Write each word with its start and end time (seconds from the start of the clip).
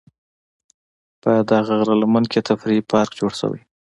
په 1.21 1.31
دغه 1.49 1.71
غره 1.79 1.95
لمن 2.01 2.23
کې 2.31 2.45
تفریحي 2.49 2.83
پارک 2.91 3.11
جوړ 3.19 3.31
شوی. 3.41 3.61